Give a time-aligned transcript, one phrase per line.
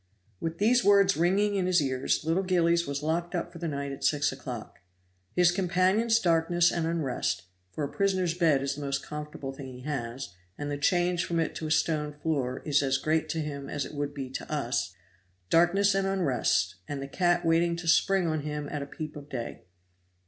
[0.39, 3.91] With these words ringing in his ears, little Gillies was locked up for the night
[3.91, 4.79] at six o'clock.
[5.35, 9.81] His companions darkness and unrest for a prisoner's bed is the most comfortable thing he
[9.81, 13.69] has, and the change from it to a stone floor is as great to him
[13.69, 14.95] as it would be to us
[15.51, 19.65] darkness and unrest, and the cat waiting to spring on him at peep of day.